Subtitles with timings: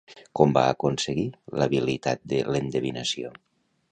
[0.37, 1.25] Com va aconseguir
[1.63, 3.33] l'habilitat de l'endevinació?